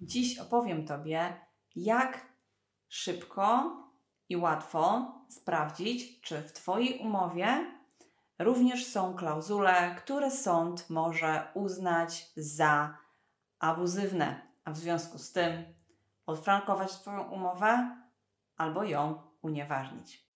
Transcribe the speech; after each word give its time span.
Dziś 0.00 0.38
opowiem 0.38 0.86
Tobie, 0.86 1.46
jak 1.76 2.26
szybko 2.88 3.76
i 4.28 4.36
łatwo 4.36 5.12
sprawdzić, 5.28 6.20
czy 6.20 6.42
w 6.42 6.52
Twojej 6.52 6.98
umowie 6.98 7.72
również 8.38 8.86
są 8.86 9.14
klauzule, 9.14 9.94
które 9.98 10.30
sąd 10.30 10.90
może 10.90 11.50
uznać 11.54 12.32
za 12.36 12.98
abuzywne, 13.58 14.46
a 14.64 14.70
w 14.72 14.76
związku 14.76 15.18
z 15.18 15.32
tym 15.32 15.64
odfrankować 16.26 16.92
Twoją 16.92 17.22
umowę 17.22 17.96
albo 18.56 18.84
ją 18.84 19.22
unieważnić. 19.42 20.29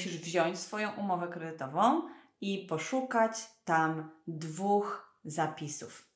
Musisz 0.00 0.18
wziąć 0.18 0.58
swoją 0.58 0.90
umowę 0.90 1.28
kredytową 1.28 2.02
i 2.40 2.66
poszukać 2.68 3.32
tam 3.64 4.10
dwóch 4.26 5.16
zapisów. 5.24 6.08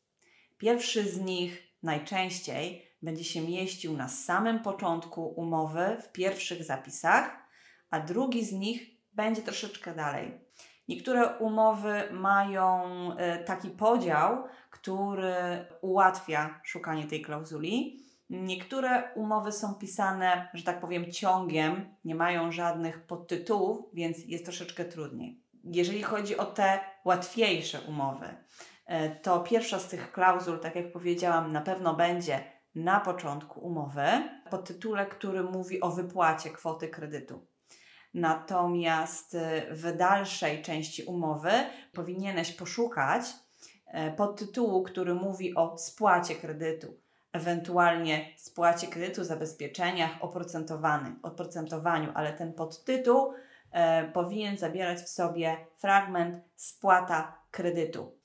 Pierwszy 0.59 1.09
z 1.09 1.21
nich 1.21 1.63
najczęściej 1.83 2.83
będzie 3.03 3.25
się 3.25 3.41
mieścił 3.41 3.97
na 3.97 4.09
samym 4.09 4.61
początku 4.61 5.27
umowy, 5.27 5.97
w 6.03 6.13
pierwszych 6.13 6.65
zapisach, 6.65 7.37
a 7.91 8.01
drugi 8.01 8.45
z 8.45 8.53
nich 8.53 8.91
będzie 9.13 9.43
troszeczkę 9.43 9.95
dalej. 9.95 10.41
Niektóre 10.89 11.39
umowy 11.39 12.03
mają 12.13 12.83
e, 13.17 13.45
taki 13.45 13.71
podział, 13.71 14.45
który 14.71 15.35
ułatwia 15.81 16.61
szukanie 16.63 17.07
tej 17.07 17.23
klauzuli. 17.23 18.01
Niektóre 18.31 19.13
umowy 19.15 19.53
są 19.53 19.75
pisane, 19.75 20.49
że 20.55 20.65
tak 20.65 20.81
powiem, 20.81 21.13
ciągiem, 21.13 21.97
nie 22.05 22.15
mają 22.15 22.53
żadnych 22.53 23.07
podtytułów, 23.07 23.87
więc 23.93 24.19
jest 24.27 24.45
troszeczkę 24.45 24.85
trudniej. 24.85 25.41
Jeżeli 25.65 26.03
chodzi 26.03 26.37
o 26.37 26.45
te 26.45 26.81
łatwiejsze 27.05 27.81
umowy, 27.81 28.27
e, 28.87 29.11
to 29.11 29.41
pierwsza 29.41 29.79
z 29.79 29.89
tych 29.89 30.13
klauzul, 30.13 30.59
tak 30.59 30.77
jak 30.77 30.93
powiedziałam, 30.93 31.53
na 31.53 31.61
pewno 31.61 31.95
będzie 31.95 32.45
na 32.75 33.01
początku 33.01 33.61
umowy, 33.61 34.07
pod 34.51 34.65
tytule, 34.65 35.07
który 35.07 35.43
mówi 35.43 35.81
o 35.81 35.91
wypłacie 35.91 36.51
kwoty 36.51 36.89
kredytu. 36.89 37.47
Natomiast 38.15 39.35
e, 39.35 39.75
w 39.75 39.97
dalszej 39.97 40.63
części 40.63 41.03
umowy 41.03 41.51
powinieneś 41.93 42.53
poszukać 42.53 43.25
e, 43.87 44.13
podtytułu, 44.13 44.83
który 44.83 45.15
mówi 45.15 45.55
o 45.55 45.79
spłacie 45.79 46.35
kredytu 46.35 47.04
ewentualnie 47.35 48.33
spłacie 48.37 48.87
kredytu, 48.87 49.25
zabezpieczeniach, 49.25 50.11
oprocentowaniu, 51.23 52.13
ale 52.15 52.33
ten 52.33 52.53
podtytuł 52.53 53.33
e, 53.71 54.09
powinien 54.09 54.59
zawierać 54.59 54.99
w 54.99 55.09
sobie 55.09 55.57
fragment 55.77 56.45
spłata 56.57 57.39
kredytu. 57.51 58.19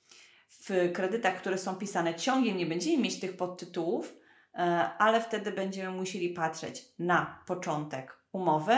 W 0.49 0.91
kredytach, 0.93 1.35
które 1.35 1.57
są 1.57 1.75
pisane 1.75 2.15
ciągiem, 2.15 2.57
nie 2.57 2.65
będziemy 2.65 3.03
mieć 3.03 3.19
tych 3.19 3.37
podtytułów, 3.37 4.15
e, 4.53 4.57
ale 4.97 5.21
wtedy 5.21 5.52
będziemy 5.52 5.97
musieli 5.97 6.30
patrzeć 6.30 6.85
na 6.99 7.43
początek 7.47 8.19
umowy 8.31 8.73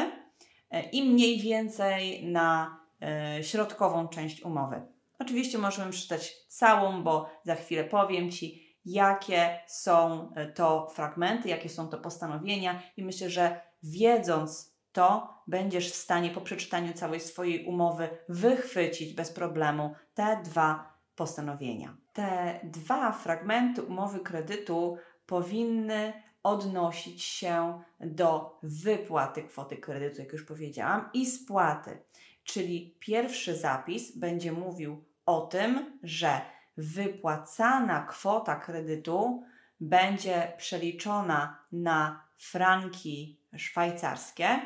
e, 0.71 0.89
i 0.89 1.03
mniej 1.03 1.39
więcej 1.39 2.25
na 2.25 2.79
e, 3.01 3.43
środkową 3.43 4.07
część 4.07 4.41
umowy. 4.41 4.81
Oczywiście 5.19 5.57
możemy 5.57 5.91
przeczytać 5.91 6.33
całą, 6.47 7.03
bo 7.03 7.29
za 7.43 7.55
chwilę 7.55 7.83
powiem 7.83 8.31
Ci, 8.31 8.70
jakie 8.85 9.59
są 9.67 10.29
e, 10.35 10.47
to 10.47 10.89
fragmenty, 10.89 11.49
jakie 11.49 11.69
są 11.69 11.87
to 11.87 11.97
postanowienia, 11.97 12.81
i 12.97 13.03
myślę, 13.03 13.29
że 13.29 13.61
wiedząc 13.83 14.71
to, 14.91 15.33
będziesz 15.47 15.91
w 15.91 15.95
stanie 15.95 16.29
po 16.29 16.41
przeczytaniu 16.41 16.93
całej 16.93 17.19
swojej 17.19 17.65
umowy 17.65 18.09
wychwycić 18.29 19.13
bez 19.13 19.31
problemu 19.31 19.95
te 20.13 20.41
dwa 20.43 20.93
postanowienia. 21.15 21.97
Te 22.13 22.59
dwa 22.63 23.11
fragmenty 23.11 23.83
umowy 23.83 24.19
kredytu 24.19 24.97
powinny 25.25 26.13
odnosić 26.43 27.23
się 27.23 27.81
do 27.99 28.59
wypłaty 28.63 29.43
kwoty 29.43 29.77
kredytu, 29.77 30.21
jak 30.21 30.33
już 30.33 30.43
powiedziałam, 30.43 31.09
i 31.13 31.25
spłaty. 31.25 32.03
Czyli 32.43 32.95
pierwszy 32.99 33.57
zapis 33.57 34.17
będzie 34.17 34.51
mówił 34.51 35.05
o 35.25 35.41
tym, 35.41 35.99
że 36.03 36.41
wypłacana 36.77 38.05
kwota 38.05 38.55
kredytu 38.55 39.43
będzie 39.79 40.53
przeliczona 40.57 41.65
na 41.71 42.23
franki 42.37 43.41
szwajcarskie 43.57 44.59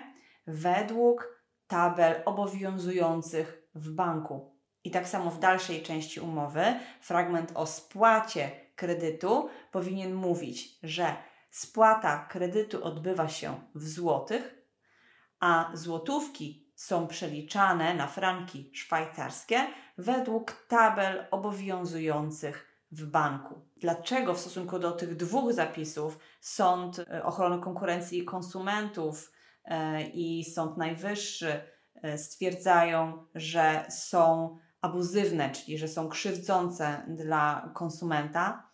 według 0.48 1.42
tabel 1.68 2.22
obowiązujących 2.26 3.68
w 3.76 3.92
banku. 3.92 4.56
I 4.84 4.92
tak 4.92 5.08
samo 5.08 5.32
w 5.32 5.40
dalszej 5.40 5.84
części 5.84 6.20
umowy 6.20 6.64
fragment 7.02 7.52
o 7.56 7.66
spłacie 7.66 8.52
kredytu 8.76 9.50
powinien 9.72 10.14
mówić, 10.14 10.80
że 10.84 11.16
spłata 11.50 12.26
kredytu 12.30 12.84
odbywa 12.84 13.28
się 13.28 13.62
w 13.76 13.88
złotych, 13.88 14.56
a 15.40 15.72
złotówki 15.74 16.65
są 16.76 17.08
przeliczane 17.08 17.94
na 17.94 18.08
franki 18.08 18.72
szwajcarskie 18.74 19.68
według 19.98 20.52
tabel 20.68 21.26
obowiązujących 21.32 22.76
w 22.92 23.06
banku. 23.06 23.62
Dlaczego 23.78 24.34
w 24.34 24.40
stosunku 24.40 24.80
do 24.80 24.92
tych 24.92 25.16
dwóch 25.16 25.54
zapisów 25.54 26.20
Sąd 26.42 27.00
e, 27.00 27.24
Ochrony 27.24 27.62
Konkurencji 27.62 28.20
i 28.20 28.26
Konsumentów 28.26 29.32
e, 29.66 30.02
i 30.02 30.44
Sąd 30.44 30.78
Najwyższy 30.78 31.62
e, 32.02 32.18
stwierdzają, 32.18 33.26
że 33.36 33.86
są 33.90 34.58
abuzywne, 34.82 35.50
czyli 35.50 35.78
że 35.78 35.88
są 35.88 36.10
krzywdzące 36.10 37.06
dla 37.08 37.72
konsumenta? 37.74 38.70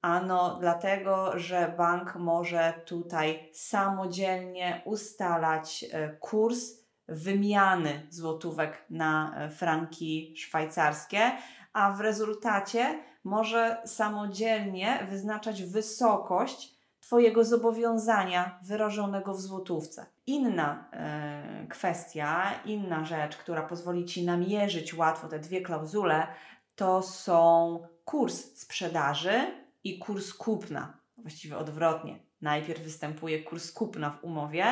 Ano 0.00 0.58
dlatego, 0.60 1.38
że 1.38 1.74
bank 1.78 2.14
może 2.16 2.82
tutaj 2.86 3.50
samodzielnie 3.54 4.82
ustalać 4.84 5.84
kurs 6.20 6.81
wymiany 7.12 8.06
złotówek 8.10 8.84
na 8.90 9.34
e, 9.36 9.50
franki 9.50 10.34
szwajcarskie, 10.36 11.32
a 11.72 11.92
w 11.92 12.00
rezultacie 12.00 12.98
może 13.24 13.82
samodzielnie 13.84 15.06
wyznaczać 15.10 15.62
wysokość 15.62 16.82
Twojego 17.00 17.44
zobowiązania 17.44 18.58
wyrażonego 18.62 19.34
w 19.34 19.40
złotówce. 19.40 20.06
Inna 20.26 20.90
e, 20.92 21.66
kwestia, 21.70 22.52
inna 22.64 23.04
rzecz, 23.04 23.36
która 23.36 23.62
pozwoli 23.62 24.04
Ci 24.04 24.24
namierzyć 24.24 24.94
łatwo 24.94 25.28
te 25.28 25.38
dwie 25.38 25.60
klauzule, 25.60 26.26
to 26.74 27.02
są 27.02 27.78
kurs 28.04 28.54
sprzedaży 28.54 29.40
i 29.84 29.98
kurs 29.98 30.34
kupna. 30.34 30.98
Właściwie 31.16 31.56
odwrotnie. 31.58 32.18
Najpierw 32.42 32.82
występuje 32.82 33.42
kurs 33.42 33.72
kupna 33.72 34.10
w 34.10 34.24
umowie, 34.24 34.64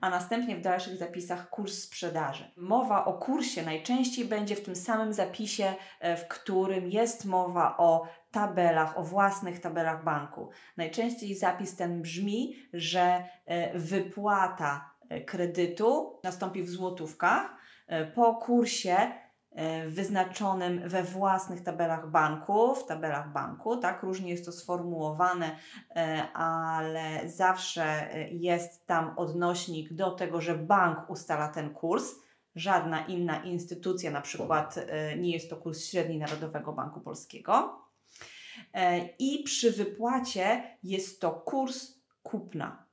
a 0.00 0.10
następnie 0.10 0.56
w 0.56 0.60
dalszych 0.60 0.96
zapisach 0.96 1.50
kurs 1.50 1.82
sprzedaży. 1.82 2.50
Mowa 2.56 3.04
o 3.04 3.12
kursie 3.12 3.62
najczęściej 3.62 4.24
będzie 4.24 4.56
w 4.56 4.64
tym 4.64 4.76
samym 4.76 5.12
zapisie, 5.12 5.74
e, 6.00 6.16
w 6.16 6.28
którym 6.28 6.90
jest 6.90 7.24
mowa 7.24 7.76
o 7.76 8.08
tabelach, 8.30 8.98
o 8.98 9.02
własnych 9.02 9.60
tabelach 9.60 10.04
banku. 10.04 10.50
Najczęściej 10.76 11.34
zapis 11.34 11.76
ten 11.76 12.02
brzmi, 12.02 12.56
że 12.72 13.24
e, 13.46 13.78
wypłata 13.78 14.90
e, 15.08 15.20
kredytu 15.20 16.20
nastąpi 16.24 16.62
w 16.62 16.70
złotówkach 16.70 17.54
po 18.14 18.34
kursie 18.34 18.96
wyznaczonym 19.88 20.88
we 20.88 21.02
własnych 21.02 21.62
tabelach 21.62 22.10
banku, 22.10 22.74
w 22.74 22.86
tabelach 22.86 23.32
banku, 23.32 23.76
tak, 23.76 24.02
różnie 24.02 24.30
jest 24.30 24.44
to 24.44 24.52
sformułowane, 24.52 25.56
e, 25.96 26.28
ale 26.32 27.28
zawsze 27.28 28.08
jest 28.30 28.86
tam 28.86 29.18
odnośnik 29.18 29.92
do 29.92 30.10
tego, 30.10 30.40
że 30.40 30.54
bank 30.54 31.10
ustala 31.10 31.48
ten 31.48 31.74
kurs. 31.74 32.14
Żadna 32.54 33.06
inna 33.06 33.44
instytucja, 33.44 34.10
na 34.10 34.20
przykład 34.20 34.78
e, 34.78 35.18
nie 35.18 35.30
jest 35.30 35.50
to 35.50 35.56
kurs 35.56 35.84
średni 35.84 36.18
Narodowego 36.18 36.72
Banku 36.72 37.00
Polskiego. 37.00 37.84
I 39.18 39.42
przy 39.44 39.72
wypłacie 39.72 40.78
jest 40.82 41.20
to 41.20 41.30
kurs 41.30 41.94
kupna. 42.22 42.83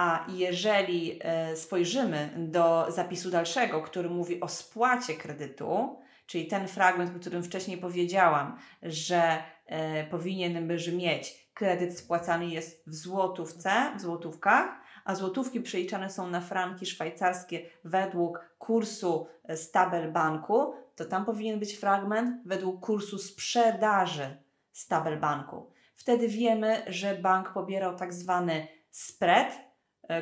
A 0.00 0.26
jeżeli 0.28 1.18
e, 1.22 1.56
spojrzymy 1.56 2.30
do 2.36 2.86
zapisu 2.88 3.30
dalszego, 3.30 3.82
który 3.82 4.10
mówi 4.10 4.40
o 4.40 4.48
spłacie 4.48 5.14
kredytu, 5.14 6.00
czyli 6.26 6.46
ten 6.46 6.68
fragment, 6.68 7.16
o 7.16 7.20
którym 7.20 7.42
wcześniej 7.42 7.78
powiedziałam, 7.78 8.58
że 8.82 9.42
e, 9.66 10.04
powinien 10.04 10.68
brzmieć, 10.68 11.50
kredyt 11.54 11.98
spłacany 11.98 12.46
jest 12.46 12.82
w 12.86 12.94
złotówce, 12.94 13.70
w 13.96 14.00
złotówkach, 14.00 14.80
a 15.04 15.14
złotówki 15.14 15.60
przeliczane 15.60 16.10
są 16.10 16.30
na 16.30 16.40
franki 16.40 16.86
szwajcarskie 16.86 17.60
według 17.84 18.54
kursu 18.58 19.26
e, 19.44 19.56
z 19.56 19.70
tabel 19.70 20.12
banku, 20.12 20.74
to 20.96 21.04
tam 21.04 21.24
powinien 21.24 21.58
być 21.58 21.76
fragment 21.76 22.36
według 22.46 22.80
kursu 22.86 23.18
sprzedaży 23.18 24.36
z 24.72 24.86
tabel 24.86 25.20
banku. 25.20 25.70
wtedy 25.96 26.28
wiemy, 26.28 26.82
że 26.86 27.14
bank 27.14 27.52
pobierał 27.52 27.96
tak 27.96 28.14
zwany 28.14 28.68
spread, 28.90 29.69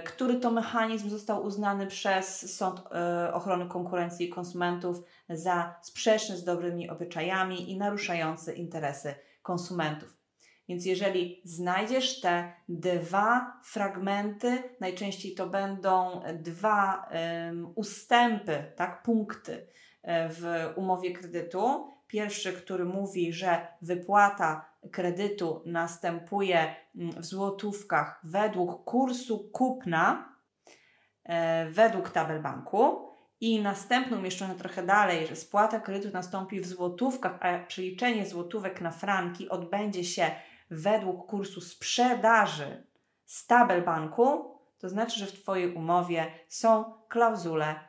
który 0.04 0.34
to 0.34 0.50
mechanizm 0.50 1.10
został 1.10 1.44
uznany 1.44 1.86
przez 1.86 2.56
Sąd 2.56 2.82
e, 2.92 3.34
Ochrony 3.34 3.66
Konkurencji 3.66 4.26
i 4.26 4.30
Konsumentów 4.30 5.02
za 5.28 5.74
sprzeczny 5.82 6.36
z 6.36 6.44
dobrymi 6.44 6.90
obyczajami 6.90 7.72
i 7.72 7.78
naruszający 7.78 8.52
interesy 8.52 9.14
konsumentów. 9.42 10.18
Więc 10.68 10.86
jeżeli 10.86 11.42
znajdziesz 11.44 12.20
te 12.20 12.52
dwa 12.68 13.60
fragmenty, 13.64 14.62
najczęściej 14.80 15.34
to 15.34 15.46
będą 15.46 16.20
dwa 16.34 17.08
um, 17.12 17.72
ustępy, 17.74 18.72
tak, 18.76 19.02
punkty 19.02 19.66
e, 20.02 20.28
w 20.28 20.72
umowie 20.76 21.12
kredytu. 21.12 21.92
Pierwszy, 22.06 22.52
który 22.52 22.84
mówi, 22.84 23.32
że 23.32 23.66
wypłata 23.82 24.68
kredytu 24.90 25.62
następuje 25.66 26.76
mm, 26.96 27.22
w 27.22 27.24
złotówkach 27.24 28.20
według 28.24 28.84
kursu 28.84 29.50
kupna, 29.52 30.34
e, 31.24 31.70
według 31.70 32.10
tabel 32.10 32.42
banku. 32.42 33.08
I 33.40 33.60
następny 33.60 34.16
umieszczony 34.16 34.54
trochę 34.54 34.82
dalej, 34.82 35.26
że 35.26 35.36
spłata 35.36 35.80
kredytu 35.80 36.12
nastąpi 36.12 36.60
w 36.60 36.66
złotówkach, 36.66 37.38
a 37.40 37.58
przeliczenie 37.58 38.26
złotówek 38.26 38.80
na 38.80 38.90
franki 38.90 39.48
odbędzie 39.48 40.04
się 40.04 40.30
według 40.70 41.26
kursu 41.26 41.60
sprzedaży 41.60 42.86
z 43.26 43.46
tabel 43.46 43.84
banku, 43.84 44.58
to 44.78 44.88
znaczy, 44.88 45.18
że 45.18 45.26
w 45.26 45.42
Twojej 45.42 45.74
umowie 45.74 46.26
są 46.48 46.84
klauzule, 47.08 47.80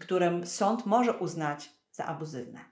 które 0.00 0.46
sąd 0.46 0.86
może 0.86 1.18
uznać 1.18 1.70
za 1.92 2.06
abuzywne. 2.06 2.71